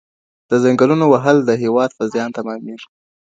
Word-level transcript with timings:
د 0.49 0.51
ځنګلونو 0.63 1.05
وهل 1.13 1.37
د 1.43 1.51
هېواد 1.63 1.91
په 1.97 2.03
زیان 2.13 2.29
تمامېږي. 2.37 2.87